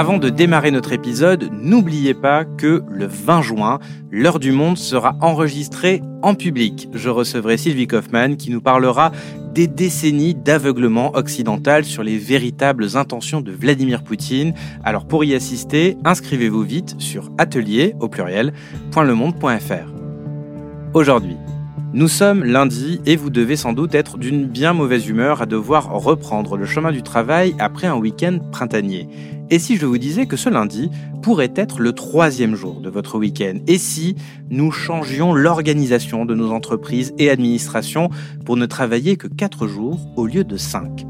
[0.00, 3.80] Avant de démarrer notre épisode, n'oubliez pas que le 20 juin,
[4.10, 6.88] l'heure du monde sera enregistrée en public.
[6.94, 9.12] Je recevrai Sylvie Kaufmann qui nous parlera
[9.52, 14.54] des décennies d'aveuglement occidental sur les véritables intentions de Vladimir Poutine.
[14.84, 18.54] Alors pour y assister, inscrivez-vous vite sur atelier au pluriel
[18.96, 19.92] .lemonde.fr.
[20.94, 21.36] Aujourd'hui,
[21.92, 25.90] nous sommes lundi et vous devez sans doute être d'une bien mauvaise humeur à devoir
[25.90, 29.08] reprendre le chemin du travail après un week-end printanier.
[29.50, 30.88] Et si je vous disais que ce lundi
[31.20, 33.54] pourrait être le troisième jour de votre week-end?
[33.66, 34.14] Et si
[34.50, 38.08] nous changions l'organisation de nos entreprises et administrations
[38.44, 41.04] pour ne travailler que quatre jours au lieu de cinq?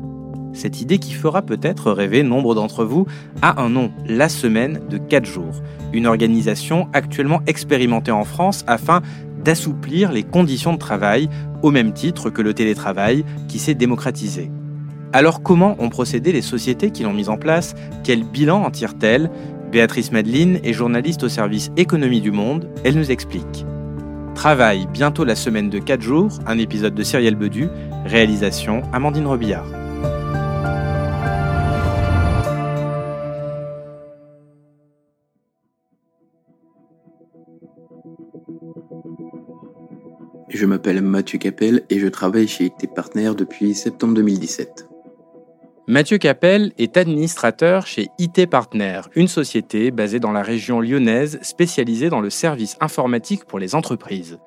[0.52, 3.06] Cette idée qui fera peut-être rêver nombre d'entre vous
[3.40, 5.62] a un nom, la semaine de quatre jours.
[5.92, 9.00] Une organisation actuellement expérimentée en France afin
[9.42, 11.28] d'assouplir les conditions de travail
[11.62, 14.50] au même titre que le télétravail qui s'est démocratisé.
[15.12, 17.74] Alors comment ont procédé les sociétés qui l'ont mise en place?
[18.04, 19.30] Quel bilan en tirent-elles?
[19.72, 23.64] Béatrice Madeline est journaliste au service Économie du Monde, elle nous explique.
[24.34, 27.68] Travail bientôt la semaine de 4 jours, un épisode de Cyrielle Bedu,
[28.04, 29.79] réalisation Amandine Robillard.
[40.60, 44.90] Je m'appelle Mathieu Capel et je travaille chez IT Partner depuis septembre 2017.
[45.86, 52.10] Mathieu Capel est administrateur chez IT Partner, une société basée dans la région lyonnaise spécialisée
[52.10, 54.38] dans le service informatique pour les entreprises.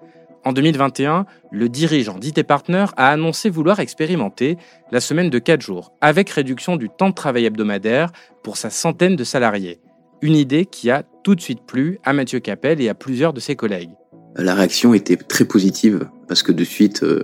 [0.46, 4.60] En 2021, le dirigeant d'IT Partner a annoncé vouloir expérimenter
[4.92, 8.12] la semaine de 4 jours, avec réduction du temps de travail hebdomadaire
[8.44, 9.80] pour sa centaine de salariés.
[10.22, 13.40] Une idée qui a tout de suite plu à Mathieu Capel et à plusieurs de
[13.40, 13.96] ses collègues
[14.36, 17.24] la réaction était très positive parce que de suite, euh,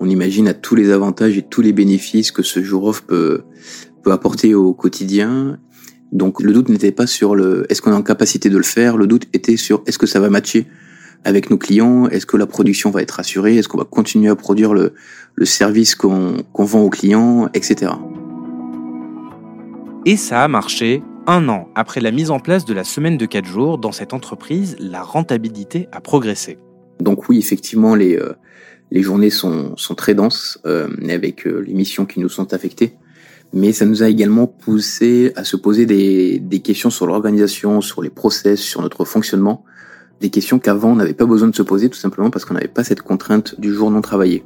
[0.00, 3.42] on imagine à tous les avantages et tous les bénéfices que ce jour off peut,
[4.02, 5.58] peut apporter au quotidien.
[6.12, 8.96] Donc le doute n'était pas sur le est-ce qu'on est en capacité de le faire,
[8.96, 10.66] le doute était sur est-ce que ça va matcher
[11.24, 14.36] avec nos clients, est-ce que la production va être assurée, est-ce qu'on va continuer à
[14.36, 14.94] produire le,
[15.34, 17.92] le service qu'on vend aux clients, etc.
[20.06, 23.24] Et ça a marché un an après la mise en place de la semaine de
[23.24, 26.58] 4 jours, dans cette entreprise, la rentabilité a progressé.
[26.98, 28.32] Donc oui, effectivement, les, euh,
[28.90, 32.96] les journées sont, sont très denses euh, avec euh, les missions qui nous sont affectées.
[33.52, 38.02] Mais ça nous a également poussé à se poser des, des questions sur l'organisation, sur
[38.02, 39.64] les process, sur notre fonctionnement.
[40.20, 42.66] Des questions qu'avant on n'avait pas besoin de se poser tout simplement parce qu'on n'avait
[42.66, 44.44] pas cette contrainte du jour non travaillé.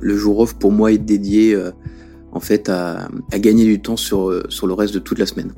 [0.00, 1.54] Le jour off pour moi est dédié
[2.38, 5.52] en fait à, gagner du temps sur, euh, sur le reste de toute la semaine.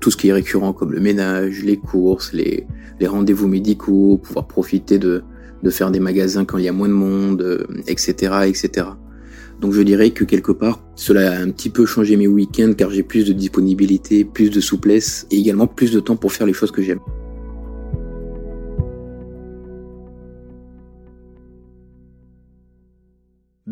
[0.00, 2.66] Tout ce qui est récurrent comme le ménage, les courses, les,
[3.02, 5.22] rendez-vous médicaux, pouvoir profiter de,
[5.62, 8.88] de faire des magasins quand il y a moins de monde, etc., euh, etc.
[9.62, 12.90] Donc je dirais que quelque part, cela a un petit peu changé mes week-ends car
[12.90, 16.52] j'ai plus de disponibilité, plus de souplesse et également plus de temps pour faire les
[16.52, 17.00] choses que j'aime.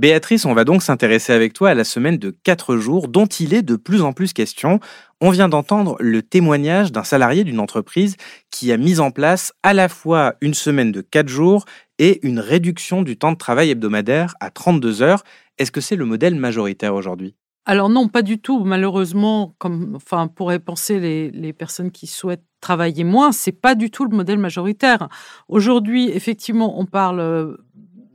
[0.04, 3.54] Béatrice, on va donc s'intéresser avec toi à la semaine de 4 jours dont il
[3.54, 4.78] est de plus en plus question.
[5.22, 8.16] On vient d'entendre le témoignage d'un salarié d'une entreprise
[8.50, 11.64] qui a mis en place à la fois une semaine de 4 jours
[11.98, 15.24] et une réduction du temps de travail hebdomadaire à 32 heures.
[15.56, 17.34] Est-ce que c'est le modèle majoritaire aujourd'hui?
[17.64, 18.62] Alors non, pas du tout.
[18.62, 21.00] Malheureusement, comme enfin pourraient penser
[21.32, 25.08] les, personnes qui souhaitent travailler moins, c'est pas du tout le modèle majoritaire.
[25.48, 27.56] Aujourd'hui, effectivement, on parle euh,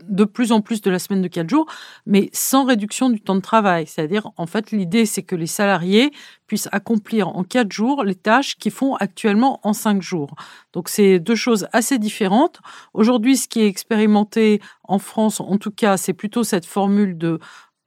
[0.09, 1.66] de plus en plus de la semaine de 4 jours,
[2.06, 3.86] mais sans réduction du temps de travail.
[3.88, 6.12] C'est-à-dire, en fait, l'idée, c'est que les salariés
[6.47, 10.36] puissent accomplir en 4 jours les tâches qu'ils font actuellement en 5 jours.
[10.74, 12.59] Donc, c'est deux choses assez différentes.
[12.94, 17.40] Aujourd'hui, ce qui est expérimenté en France, en tout cas, c'est plutôt cette formule de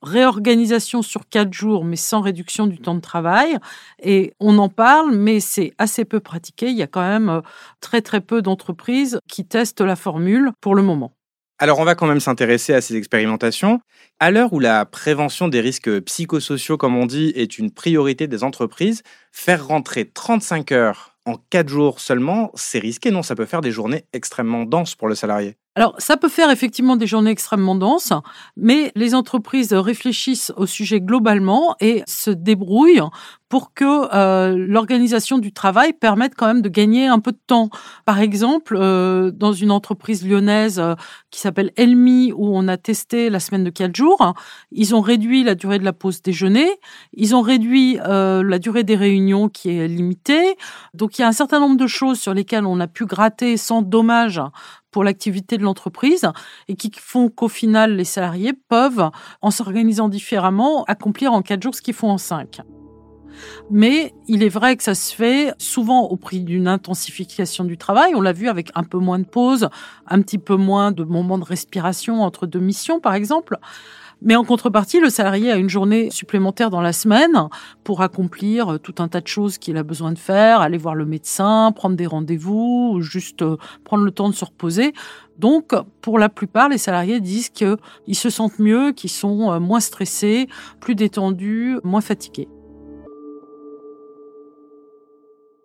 [0.03, 3.57] réorganisation sur quatre jours, mais sans réduction du temps de travail.
[4.03, 6.69] Et on en parle, mais c'est assez peu pratiqué.
[6.69, 7.41] Il y a quand même euh,
[7.81, 11.13] très très peu d'entreprises qui testent la formule pour le moment.
[11.59, 13.81] Alors on va quand même s'intéresser à ces expérimentations.
[14.21, 18.43] À l'heure où la prévention des risques psychosociaux, comme on dit, est une priorité des
[18.45, 19.03] entreprises,
[19.33, 23.23] faire rentrer 35 heures en 4 jours seulement, c'est risqué, non?
[23.23, 25.57] Ça peut faire des journées extrêmement denses pour le salarié.
[25.75, 28.13] Alors, ça peut faire effectivement des journées extrêmement denses,
[28.59, 33.01] mais les entreprises réfléchissent au sujet globalement et se débrouillent
[33.49, 37.69] pour que euh, l'organisation du travail permette quand même de gagner un peu de temps.
[38.07, 40.95] Par exemple, euh, dans une entreprise lyonnaise euh,
[41.31, 44.35] qui s'appelle Elmi, où on a testé la semaine de quatre jours,
[44.73, 46.69] ils ont réduit la durée de la pause déjeuner,
[47.15, 50.57] ils ont réduit la durée des réunions qui est limitée.
[50.95, 53.57] Donc, il y a un certain nombre de choses sur lesquelles on a pu gratter
[53.57, 54.41] sans dommage
[54.93, 56.29] pour l'activité de l'entreprise
[56.69, 59.11] et qui font qu'au final, les salariés peuvent,
[59.41, 62.61] en s'organisant différemment, accomplir en quatre jours ce qu'ils font en cinq.
[63.71, 68.15] Mais il est vrai que ça se fait souvent au prix d'une intensification du travail.
[68.15, 69.69] On l'a vu avec un peu moins de pauses,
[70.07, 73.59] un petit peu moins de moments de respiration entre deux missions, par exemple.
[74.25, 77.49] Mais en contrepartie, le salarié a une journée supplémentaire dans la semaine
[77.83, 81.05] pour accomplir tout un tas de choses qu'il a besoin de faire, aller voir le
[81.05, 84.93] médecin, prendre des rendez-vous, juste euh, prendre le temps de se reposer.
[85.39, 85.73] Donc,
[86.03, 87.79] pour la plupart, les salariés disent qu'ils
[88.13, 90.47] se sentent mieux, qu'ils sont euh, moins stressés,
[90.81, 92.49] plus détendus, moins fatigués.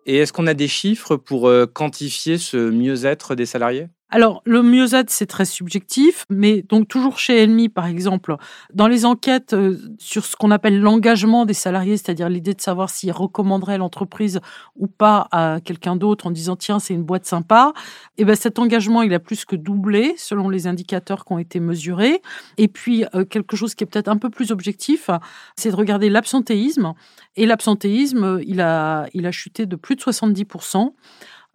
[0.04, 3.88] Et est-ce qu'on a des chiffres pour euh, quantifier ce mieux-être des salariés?
[4.10, 8.36] Alors, le mieux-être, c'est très subjectif, mais donc toujours chez Elmi, par exemple,
[8.72, 12.88] dans les enquêtes euh, sur ce qu'on appelle l'engagement des salariés, c'est-à-dire l'idée de savoir
[12.88, 14.40] s'ils recommanderaient l'entreprise
[14.76, 17.74] ou pas à quelqu'un d'autre en disant tiens, c'est une boîte sympa,
[18.16, 21.38] et eh ben cet engagement, il a plus que doublé selon les indicateurs qui ont
[21.38, 22.22] été mesurés.
[22.56, 25.10] Et puis, euh, quelque chose qui est peut-être un peu plus objectif,
[25.54, 26.94] c'est de regarder l'absentéisme.
[27.36, 30.94] Et l'absentéisme, il a, il a chuté de plus de 70%.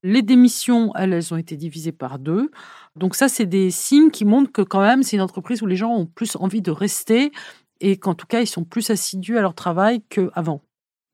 [0.04, 2.52] Les démissions, elles, elles ont été divisées par deux.
[2.98, 5.78] Donc ça, c'est des signes qui montrent que quand même, c'est une entreprise où les
[5.78, 7.32] gens ont plus envie de rester
[7.80, 10.62] et qu'en tout cas, ils sont plus assidus à leur travail qu'avant.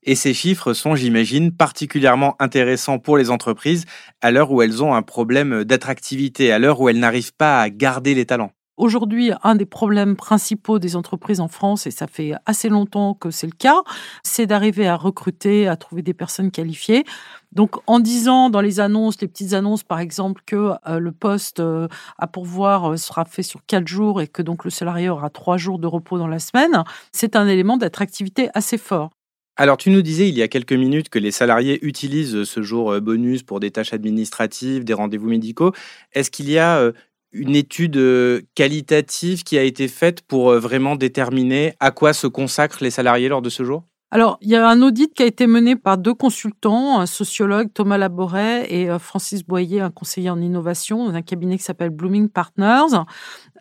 [0.03, 3.85] Et ces chiffres sont, j'imagine, particulièrement intéressants pour les entreprises
[4.21, 7.69] à l'heure où elles ont un problème d'attractivité, à l'heure où elles n'arrivent pas à
[7.69, 8.53] garder les talents.
[8.79, 13.29] Aujourd'hui, un des problèmes principaux des entreprises en France, et ça fait assez longtemps que
[13.29, 13.83] c'est le cas,
[14.23, 17.03] c'est d'arriver à recruter, à trouver des personnes qualifiées.
[17.51, 21.59] Donc, en disant dans les annonces, les petites annonces, par exemple, que euh, le poste
[21.59, 25.29] euh, à pourvoir euh, sera fait sur quatre jours et que donc le salarié aura
[25.29, 29.09] trois jours de repos dans la semaine, c'est un élément d'attractivité assez fort.
[29.57, 33.01] Alors, tu nous disais il y a quelques minutes que les salariés utilisent ce jour
[33.01, 35.73] bonus pour des tâches administratives, des rendez-vous médicaux.
[36.13, 36.93] Est-ce qu'il y a
[37.31, 42.27] une étude euh, qualitative qui a été faite pour euh, vraiment déterminer à quoi se
[42.27, 43.83] consacrent les salariés lors de ce jour?
[44.11, 47.69] Alors, il y a un audit qui a été mené par deux consultants, un sociologue
[47.71, 51.91] Thomas Laboret et euh, Francis Boyer, un conseiller en innovation dans un cabinet qui s'appelle
[51.91, 53.03] Blooming Partners.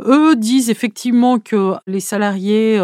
[0.00, 2.78] Eux disent effectivement que les salariés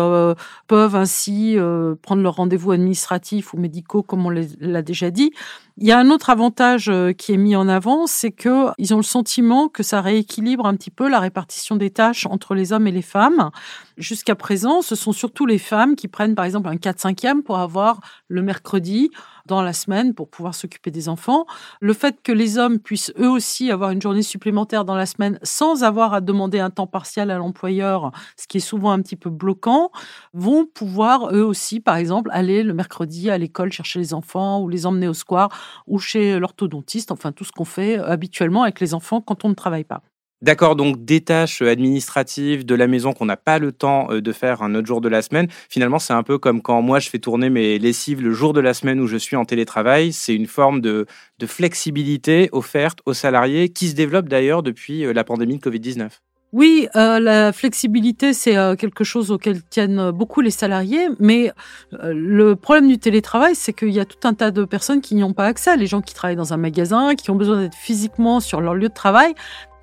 [0.66, 1.56] peuvent ainsi
[2.02, 5.32] prendre leur rendez-vous administratif ou médicaux, comme on l'a déjà dit,
[5.76, 8.94] il y a un autre avantage euh, qui est mis en avant, c'est que ils
[8.94, 12.72] ont le sentiment que ça rééquilibre un petit peu la répartition des tâches entre les
[12.72, 13.50] hommes et les femmes.
[13.96, 18.00] Jusqu'à présent, ce sont surtout les femmes qui prennent par exemple un 4-5e pour avoir
[18.28, 19.10] le mercredi
[19.46, 21.46] dans la semaine pour pouvoir s'occuper des enfants.
[21.80, 25.38] Le fait que les hommes puissent eux aussi avoir une journée supplémentaire dans la semaine
[25.42, 29.16] sans avoir à demander un temps partiel à l'employeur, ce qui est souvent un petit
[29.16, 29.90] peu bloquant,
[30.32, 34.68] vont pouvoir eux aussi, par exemple, aller le mercredi à l'école chercher les enfants ou
[34.68, 35.48] les emmener au square
[35.86, 39.54] ou chez l'orthodontiste, enfin tout ce qu'on fait habituellement avec les enfants quand on ne
[39.54, 40.02] travaille pas.
[40.44, 44.20] D'accord, donc des tâches euh, administratives de la maison qu'on n'a pas le temps euh,
[44.20, 45.46] de faire un autre jour de la semaine.
[45.70, 48.60] Finalement, c'est un peu comme quand moi je fais tourner mes lessives le jour de
[48.60, 50.12] la semaine où je suis en télétravail.
[50.12, 51.06] C'est une forme de,
[51.46, 56.10] flexibilité offerte aux salariés qui se développe d'ailleurs depuis euh, la pandémie de Covid-19.
[56.52, 61.50] Oui, la flexibilité, c'est quelque chose auquel tiennent beaucoup les salariés, mais
[61.90, 65.24] le problème du télétravail, c'est qu'il y a tout un tas de personnes qui n'y
[65.24, 65.76] ont pas accès.
[65.76, 68.88] Les gens qui travaillent dans un magasin, qui ont besoin d'être physiquement sur leur lieu
[68.88, 69.34] de travail,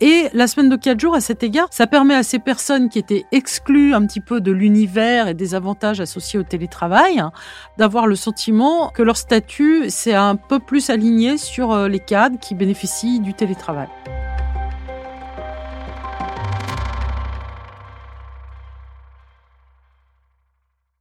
[0.04, 2.98] et la semaine de quatre jours, à cet égard, ça permet à ces personnes qui
[2.98, 7.32] étaient exclues un petit peu de l'univers et des avantages associés au télétravail hein,
[7.78, 12.40] d'avoir le sentiment que leur statut s'est un peu plus aligné sur euh, les cadres
[12.40, 13.90] qui bénéficient du télétravail.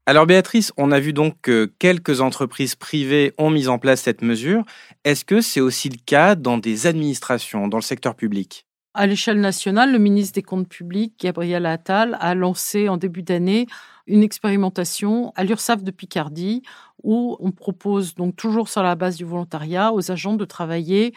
[0.04, 4.21] Alors Béatrice, on a vu donc que quelques entreprises privées ont mis en place cette
[4.21, 4.64] mesure.
[5.04, 8.66] Est-ce que c'est aussi le cas dans des administrations, dans le secteur public?
[8.94, 13.66] À l'échelle nationale, le ministre des Comptes publics, Gabriel Attal, a lancé en début d'année
[14.06, 16.62] une expérimentation à l'URSSAF de Picardie
[17.02, 21.14] où on propose, donc toujours sur la base du volontariat, aux agents de travailler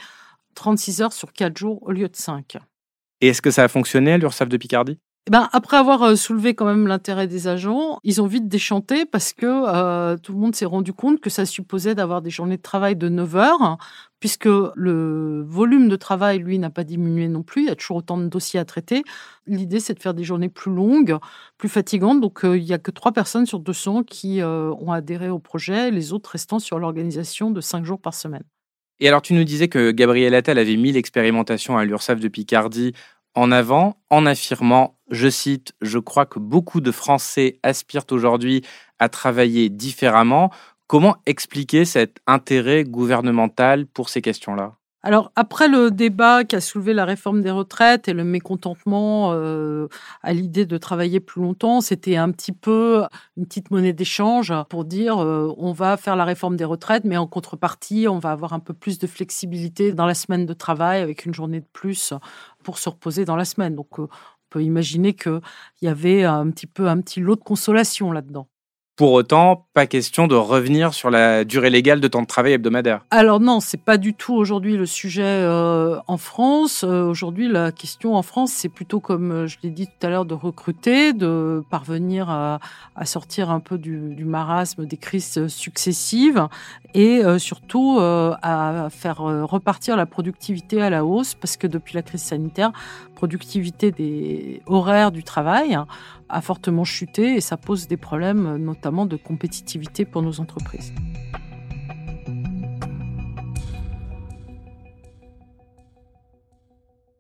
[0.56, 2.58] 36 heures sur 4 jours au lieu de 5.
[3.22, 5.00] Et est-ce que ça a fonctionné à l'URSSAF de Picardie?
[5.25, 9.06] Eh ben, après avoir euh, soulevé quand même l'intérêt des agents, ils ont vite déchanté
[9.06, 12.58] parce que euh, tout le monde s'est rendu compte que ça supposait d'avoir des journées
[12.58, 13.77] de travail de 9 heures,
[14.20, 17.62] puisque le volume de travail, lui, n'a pas diminué non plus.
[17.62, 19.03] Il y a toujours autant de dossiers à traiter.
[19.48, 21.18] L'idée, c'est de faire des journées plus longues,
[21.58, 22.20] plus fatigantes.
[22.20, 25.89] Donc, euh, il n'y a que trois personnes sur 200 qui ont adhéré au projet,
[25.89, 28.44] les autres restant sur l'organisation de 5 jours par semaine.
[29.00, 32.94] Et alors, tu nous disais que Gabriel Attal avait mis l'expérimentation à l'URSSAF de Picardie
[33.36, 38.63] en avant en affirmant, je cite, Je crois que beaucoup de Français aspirent aujourd'hui
[39.00, 40.51] à travailler différemment.
[40.88, 44.75] Comment expliquer cet intérêt gouvernemental pour ces questions-là?
[45.05, 49.89] Alors, après le débat qui a soulevé la réforme des retraites et le mécontentement euh,
[50.22, 53.03] à l'idée de travailler plus longtemps, c'était un petit peu
[53.36, 57.17] une petite monnaie d'échange pour dire euh, on va faire la réforme des retraites, mais
[57.17, 61.01] en contrepartie, on va avoir un peu plus de flexibilité dans la semaine de travail
[61.01, 62.13] avec une journée de plus
[62.63, 63.75] pour se reposer dans la semaine.
[63.75, 64.08] Donc, euh,
[64.53, 65.41] peut imaginer qu'il
[65.81, 68.48] y avait un petit peu un petit lot de consolation là-dedans.
[68.95, 73.03] Pour autant, pas question de revenir sur la durée légale de temps de travail hebdomadaire.
[73.10, 76.83] Alors non, c'est pas du tout aujourd'hui le sujet euh, en France.
[76.83, 80.12] Euh, aujourd'hui, la question en France, c'est plutôt comme euh, je l'ai dit tout à
[80.12, 82.60] l'heure, de recruter, de parvenir à,
[83.05, 86.48] sortir un peu du, du, marasme des crises successives
[86.93, 92.22] et surtout à faire repartir la productivité à la hausse, parce que depuis la crise
[92.22, 92.72] sanitaire,
[93.24, 95.77] productivité des horaires du travail
[96.27, 100.94] a fortement chuté et ça pose des problèmes notamment de compétitivité pour nos entreprises.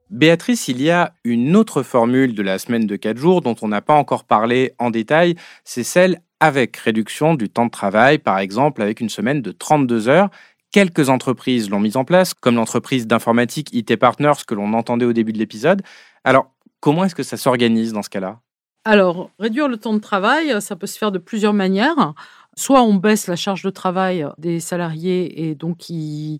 [0.09, 3.69] Béatrice, il y a une autre formule de la semaine de 4 jours dont on
[3.69, 8.39] n'a pas encore parlé en détail, c'est celle avec réduction du temps de travail, par
[8.39, 10.29] exemple avec une semaine de 32 heures.
[10.73, 15.13] Quelques entreprises l'ont mise en place, comme l'entreprise d'informatique IT Partners que l'on entendait au
[15.13, 15.83] début de l'épisode.
[16.23, 18.39] Alors, comment est-ce que ça s'organise dans ce cas-là?
[18.83, 22.15] Alors, réduire le temps de travail, ça peut se faire de plusieurs manières.
[22.55, 26.39] Soit on baisse la charge de travail des salariés et donc ils,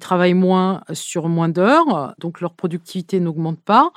[0.00, 3.92] travaillent moins sur moins d'heures, donc leur productivité n'augmente pas.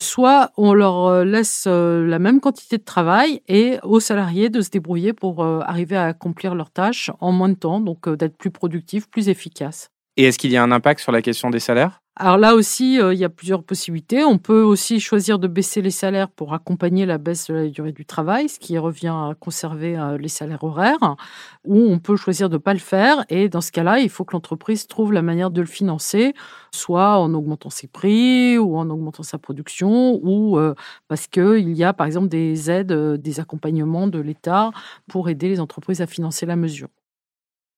[0.00, 5.12] Soit on leur laisse la même quantité de travail et aux salariés de se débrouiller
[5.12, 9.28] pour arriver à accomplir leurs tâches en moins de temps, donc d'être plus productifs, plus
[9.28, 9.90] efficaces.
[10.16, 12.01] Et est-ce qu'il y a un impact sur la question des salaires?
[12.16, 14.22] Alors là aussi, euh, il y a plusieurs possibilités.
[14.22, 17.92] On peut aussi choisir de baisser les salaires pour accompagner la baisse de la durée
[17.92, 21.16] du travail, ce qui revient à conserver euh, les salaires horaires,
[21.64, 23.24] ou on peut choisir de ne pas le faire.
[23.30, 26.34] Et dans ce cas-là, il faut que l'entreprise trouve la manière de le financer,
[26.70, 30.74] soit en augmentant ses prix, ou en augmentant sa production, ou euh,
[31.08, 34.70] parce qu'il y a par exemple des aides, des accompagnements de l'État
[35.08, 36.88] pour aider les entreprises à financer la mesure.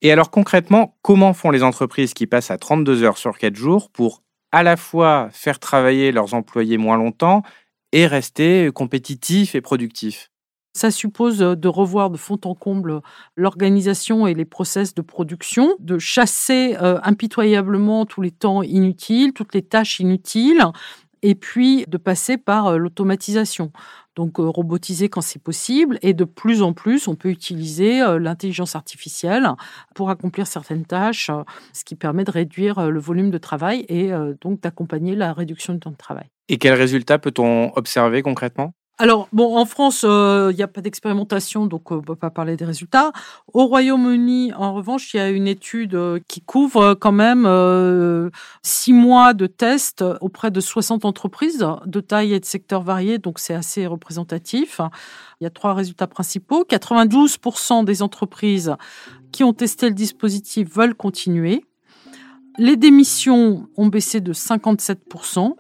[0.03, 3.91] Et alors concrètement, comment font les entreprises qui passent à 32 heures sur 4 jours
[3.91, 4.24] pour
[4.55, 7.43] à la fois faire travailler leurs employés moins longtemps
[7.91, 10.31] et rester compétitifs et productifs.
[10.77, 13.01] Ça suppose de revoir de fond en comble
[13.37, 19.55] l'organisation et les process de production, de chasser euh, impitoyablement tous les temps inutiles, toutes
[19.55, 20.65] les tâches inutiles,
[21.25, 23.73] et puis de passer par euh, l'automatisation
[24.15, 25.99] donc euh, robotiser quand c'est possible.
[26.03, 29.49] Et de plus en plus, on peut utiliser euh, l'intelligence artificielle
[29.97, 31.33] pour accomplir certaines tâches,
[31.73, 35.81] ce qui permet de réduire le volume de travail et donc d'accompagner la réduction du
[35.81, 36.27] temps de travail.
[36.49, 38.75] Et quels résultats peut-on observer concrètement?
[38.97, 42.15] Alors, bon, en France, euh, il n'y a pas d'expérimentation, donc euh, on ne peut
[42.15, 43.11] pas parler des résultats.
[43.53, 47.45] Au Royaume-Uni, en revanche, il y a une étude euh, qui couvre quand même
[48.63, 53.41] six mois de tests auprès de 60 entreprises de taille et de secteurs variés, donc
[53.41, 54.81] c'est assez représentatif.
[55.41, 56.65] Il y a trois résultats principaux.
[56.65, 58.77] 92% des entreprises
[59.33, 61.65] qui ont testé le dispositif veulent continuer.
[62.59, 65.57] Les démissions ont baissé de 57%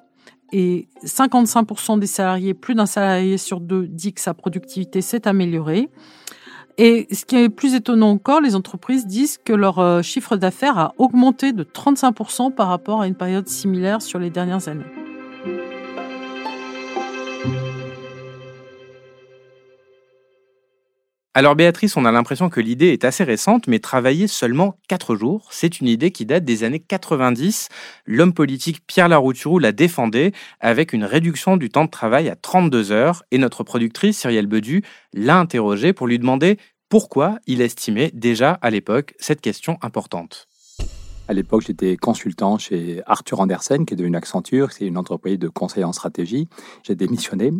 [0.53, 5.91] et 55% des salariés, plus d'un salarié sur deux, dit que sa productivité s'est améliorée.
[6.77, 10.79] Et ce qui est plus étonnant encore, les entreprises disent que leur euh, chiffre d'affaires
[10.79, 14.85] a augmenté de 35% par rapport à une période similaire sur les dernières années.
[21.37, 25.49] Alors Béatrice, on a l'impression que l'idée est assez récente, mais travailler seulement 4 jours,
[25.51, 27.71] c'est une idée qui date des années 90.
[28.07, 32.93] L'homme politique Pierre Larouturou la défendait avec une réduction du temps de travail à 32
[32.93, 36.57] heures, et notre productrice Cyrielle Bedu l'a interrogé pour lui demander
[36.89, 40.47] pourquoi il estimait déjà à l'époque cette question importante.
[41.27, 45.49] À l'époque, j'étais consultant chez Arthur Andersen, qui est devenu Accenture, c'est une entreprise de
[45.49, 46.47] conseil en stratégie.
[46.87, 47.51] J'ai démissionné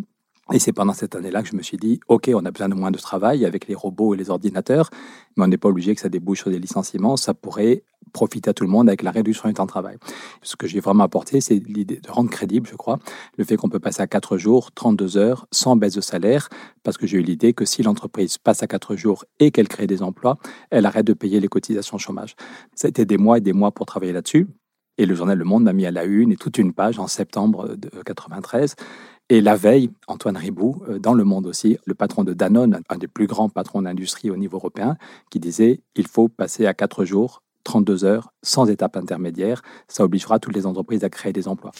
[0.53, 2.75] et c'est pendant cette année-là que je me suis dit, OK, on a besoin de
[2.75, 4.91] moins de travail avec les robots et les ordinateurs,
[5.35, 7.17] mais on n'est pas obligé que ça débouche sur des licenciements.
[7.17, 7.83] Ça pourrait
[8.13, 9.97] profiter à tout le monde avec la réduction du temps de travail.
[10.43, 12.99] Ce que j'ai vraiment apporté, c'est l'idée de rendre crédible, je crois,
[13.37, 16.47] le fait qu'on peut passer à 4 jours, 32 heures, sans baisse de salaire,
[16.83, 19.87] parce que j'ai eu l'idée que si l'entreprise passe à 4 jours et qu'elle crée
[19.87, 20.37] des emplois,
[20.69, 22.35] elle arrête de payer les cotisations chômage.
[22.75, 24.47] Ça a été des mois et des mois pour travailler là-dessus.
[24.97, 27.07] Et le journal Le Monde m'a mis à la une et toute une page en
[27.07, 28.75] septembre de 93.
[29.29, 32.97] Et la veille, Antoine Ribou, euh, dans Le Monde aussi, le patron de Danone, un
[32.97, 34.97] des plus grands patrons d'industrie au niveau européen,
[35.31, 39.63] qui disait il faut passer à 4 jours 32 heures, sans étape intermédiaire.
[39.87, 41.71] Ça obligera toutes les entreprises à créer des emplois.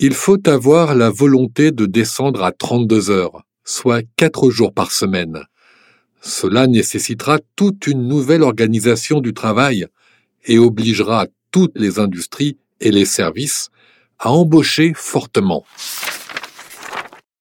[0.00, 5.44] Il faut avoir la volonté de descendre à 32 heures, soit 4 jours par semaine.
[6.20, 9.86] Cela nécessitera toute une nouvelle organisation du travail
[10.46, 13.70] et obligera toutes les industries et les services
[14.22, 15.64] à embaucher fortement.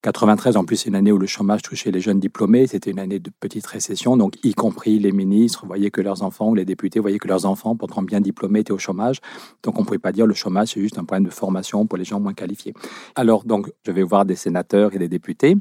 [0.02, 2.66] 93, en plus, c'est une année où le chômage touchait les jeunes diplômés.
[2.66, 6.50] C'était une année de petite récession, donc y compris les ministres voyaient que leurs enfants
[6.50, 9.18] ou les députés voyaient que leurs enfants, pourtant bien diplômés, étaient au chômage.
[9.62, 12.00] Donc on ne pouvait pas dire le chômage, c'est juste un problème de formation pour
[12.00, 12.74] les gens moins qualifiés.
[13.14, 15.56] Alors donc, je vais voir des sénateurs et des députés,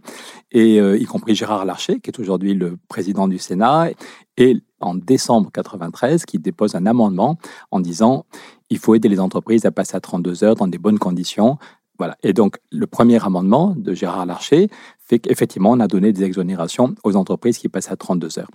[0.53, 3.91] et euh, y compris Gérard Larcher, qui est aujourd'hui le président du Sénat,
[4.39, 7.37] et en décembre 93, qui dépose un amendement
[7.71, 8.25] en disant
[8.71, 11.59] il faut aider les entreprises à passer à 32 heures dans des bonnes conditions.
[11.99, 12.17] Voilà.
[12.23, 16.95] Et donc, le premier amendement de Gérard Larcher fait qu'effectivement, on a donné des exonérations
[17.05, 18.51] aux entreprises qui passaient à 32 heures.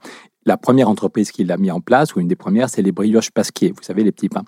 [0.45, 3.29] La première entreprise qui l'a mis en place, ou une des premières, c'est les brioches
[3.29, 4.45] Pasquier, vous savez, les petits pains.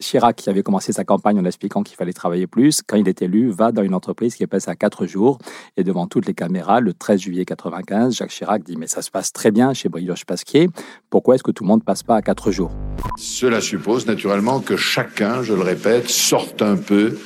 [0.00, 3.22] Chirac, qui avait commencé sa campagne en expliquant qu'il fallait travailler plus, quand il est
[3.22, 5.38] élu, va dans une entreprise qui est passée à 4 jours.
[5.76, 9.10] Et devant toutes les caméras, le 13 juillet 95, Jacques Chirac dit Mais ça se
[9.10, 10.68] passe très bien chez Brioche Pasquier,
[11.08, 12.72] pourquoi est-ce que tout le monde ne passe pas à 4 jours?
[13.18, 17.18] Cela suppose naturellement que chacun, je le répète, sorte un peu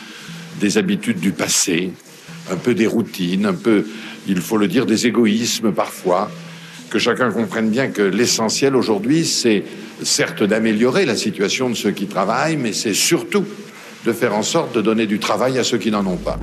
[0.61, 1.93] des habitudes du passé,
[2.50, 3.87] un peu des routines, un peu,
[4.29, 6.31] il faut le dire, des égoïsmes parfois,
[6.91, 9.65] que chacun comprenne bien que l'essentiel aujourd'hui, c'est
[10.02, 13.45] certes d'améliorer la situation de ceux qui travaillent, mais c'est surtout
[14.04, 16.38] de faire en sorte de donner du travail à ceux qui n'en ont pas.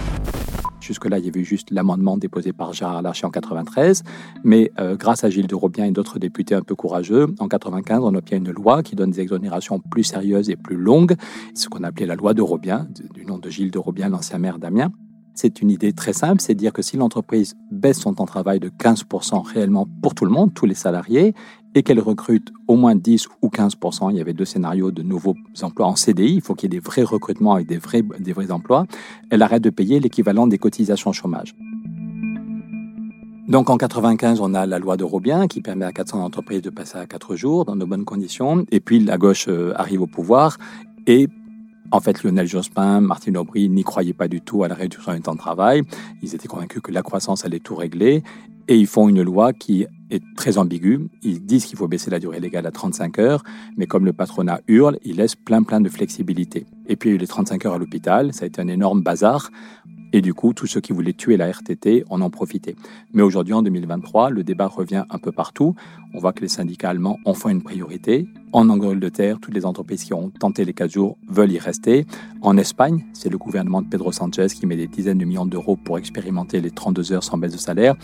[0.88, 4.04] Jusque-là, il y avait juste l'amendement déposé par Gérard Larcher en 93,
[4.46, 8.00] mais euh, grâce à Gilles de Robien et d'autres députés un peu courageux, en 95,
[8.04, 11.16] on obtient une loi qui donne des exonérations plus sérieuses et plus longues,
[11.56, 14.60] ce qu'on appelait la loi de Robien, du nom de Gilles de Robien, l'ancien maire
[14.60, 14.92] d'Amiens.
[15.38, 18.60] C'est une idée très simple, c'est dire que si l'entreprise baisse son temps de travail
[18.60, 21.36] de 15% réellement pour tout le monde, tous les salariés,
[21.76, 25.36] et qu'elle recrute au moins 10 ou 15%, il y avait deux scénarios de nouveaux
[25.62, 28.34] emplois en CDI, il faut qu'il y ait des vrais recrutements avec des vrais, des
[28.34, 28.86] vrais emplois,
[29.30, 31.56] elle arrête de payer l'équivalent des cotisations chômage.
[33.48, 36.70] Donc en 95, on a la loi de Robien qui permet à 400 entreprises de
[36.70, 38.66] passer à 4 jours dans de bonnes conditions.
[38.72, 40.58] Et puis la gauche euh, arrive au pouvoir
[41.06, 41.30] et
[41.92, 45.22] en fait, Lionel Jospin, Martine Aubry n'y croyaient pas du tout à la réduction du
[45.22, 45.84] temps de travail.
[46.22, 48.24] Ils étaient convaincus que la croissance allait tout régler.
[48.68, 51.08] Et ils font une loi qui est très ambiguë.
[51.22, 53.44] Ils disent qu'il faut baisser la durée légale à 35 heures,
[53.78, 56.66] mais comme le patronat hurle, ils laissent plein plein de flexibilité.
[56.88, 58.68] Et puis il y a eu les 35 heures à l'hôpital, ça a été un
[58.68, 59.52] énorme bazar.
[60.14, 62.76] Et du coup, tous ceux qui voulaient tuer la RTT en ont profité.
[63.14, 65.76] Mais aujourd'hui, en 2023, le débat revient un peu partout.
[66.14, 68.28] On voit que les syndicats allemands en font une priorité.
[68.54, 72.06] En Angleterre, toutes les entreprises qui ont tenté les 4 jours veulent y rester.
[72.42, 75.76] En Espagne, c'est le gouvernement de Pedro Sanchez qui met des dizaines de millions d'euros
[75.76, 77.96] pour expérimenter les 32 heures sans baisse de salaire.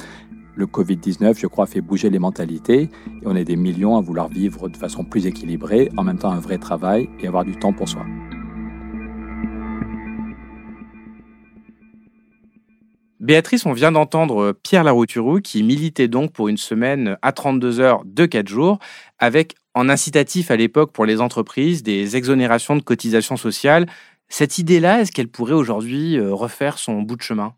[0.55, 4.27] Le Covid-19, je crois, fait bouger les mentalités et on est des millions à vouloir
[4.27, 7.73] vivre de façon plus équilibrée, en même temps un vrai travail et avoir du temps
[7.73, 8.05] pour soi.
[13.23, 18.01] Béatrice, on vient d'entendre Pierre Larouturou qui militait donc pour une semaine à 32 heures
[18.03, 18.79] de 4 jours,
[19.17, 23.85] avec en incitatif à l'époque pour les entreprises des exonérations de cotisations sociales.
[24.27, 27.55] Cette idée-là, est-ce qu'elle pourrait aujourd'hui euh, refaire son bout de chemin?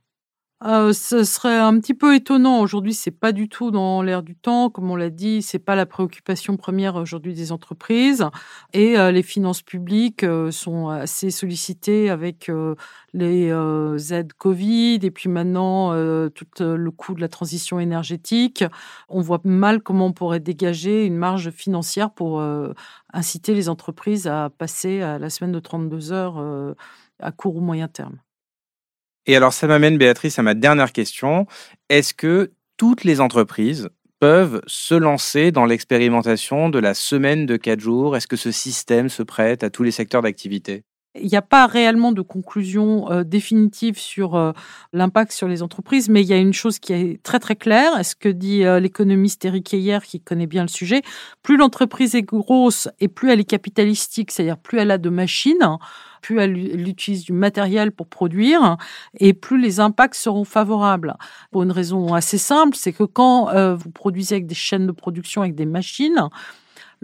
[0.63, 2.61] Euh, ce serait un petit peu étonnant.
[2.61, 5.75] Aujourd'hui, c'est pas du tout dans l'air du temps, comme on l'a dit, c'est pas
[5.75, 8.25] la préoccupation première aujourd'hui des entreprises.
[8.71, 12.49] Et euh, les finances publiques euh, sont assez sollicitées avec
[13.13, 13.49] les
[14.13, 15.91] aides Covid et puis maintenant
[16.29, 18.63] tout le coût de la transition énergétique.
[19.09, 22.41] On voit mal comment on pourrait dégager une marge financière pour
[23.13, 26.75] inciter les entreprises à passer à la semaine de 32 heures
[27.19, 28.17] à court ou moyen terme.
[29.27, 31.47] Et alors, ça m'amène, Béatrice, à ma dernière question.
[31.89, 37.79] Est-ce que toutes les entreprises peuvent se lancer dans l'expérimentation de la semaine de quatre
[37.79, 38.15] jours?
[38.15, 40.83] Est-ce que ce système se prête à tous les secteurs d'activité?
[41.19, 44.51] Il n'y a pas réellement de conclusion euh, définitive sur euh,
[44.93, 48.04] l'impact sur les entreprises, mais il y a une chose qui est très très claire,
[48.04, 51.01] ce que dit euh, l'économiste Eric Heyer, qui connaît bien le sujet,
[51.41, 55.78] plus l'entreprise est grosse et plus elle est capitalistique, c'est-à-dire plus elle a de machines,
[56.21, 58.78] plus elle, utilise du matériel pour produire,
[59.19, 61.15] et plus les impacts seront favorables.
[61.51, 65.41] Pour une raison assez simple, c'est que quand vous produisez avec des chaînes de production,
[65.41, 66.30] avec des machines,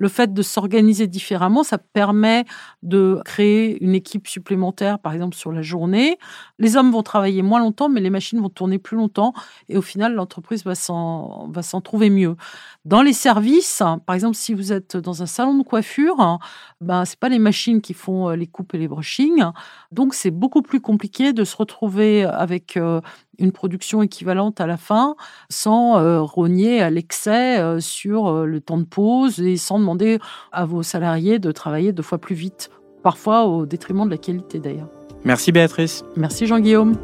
[0.01, 2.45] le fait de s'organiser différemment, ça permet
[2.81, 6.17] de créer une équipe supplémentaire, par exemple sur la journée.
[6.57, 9.31] Les hommes vont travailler moins longtemps, mais les machines vont tourner plus longtemps.
[9.69, 11.51] Et au final, l'entreprise va s'en,
[11.83, 12.35] trouver mieux.
[12.83, 16.39] Dans les services, par exemple, si vous êtes dans un salon de coiffure,
[16.81, 19.43] ben, c'est pas les machines qui font euh, les coupes et les brushings.
[19.91, 23.01] Donc, c'est beaucoup plus compliqué de se retrouver avec euh,
[23.41, 25.15] une production équivalente à la fin
[25.49, 30.19] sans euh, rogner à l'excès euh, sur euh, le temps de pause et sans demander
[30.51, 32.69] à vos salariés de travailler deux fois plus vite,
[33.03, 34.89] parfois au détriment de la qualité d'ailleurs.
[35.23, 36.03] Merci Béatrice.
[36.15, 36.95] Merci Jean-Guillaume.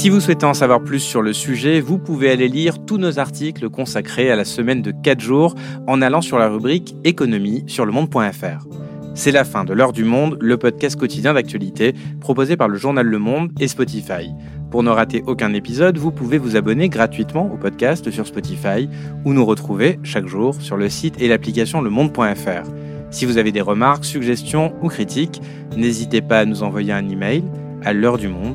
[0.00, 3.18] Si vous souhaitez en savoir plus sur le sujet, vous pouvez aller lire tous nos
[3.18, 5.54] articles consacrés à la semaine de 4 jours
[5.86, 8.66] en allant sur la rubrique économie sur le monde.fr.
[9.14, 13.04] C'est la fin de l'heure du monde, le podcast quotidien d'actualité proposé par le journal
[13.04, 14.30] Le Monde et Spotify.
[14.70, 18.88] Pour ne rater aucun épisode, vous pouvez vous abonner gratuitement au podcast sur Spotify
[19.26, 22.70] ou nous retrouver chaque jour sur le site et l'application lemonde.fr.
[23.10, 25.42] Si vous avez des remarques, suggestions ou critiques,
[25.76, 27.44] n'hésitez pas à nous envoyer un email
[27.84, 28.54] à l'heure du monde